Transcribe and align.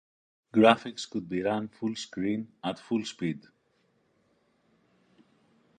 Graphics 0.51 1.07
could 1.07 1.29
be 1.29 1.43
run 1.43 1.67
full 1.67 1.95
screen, 1.95 2.47
at 2.63 2.79
full 2.79 3.05
speed. 3.05 3.43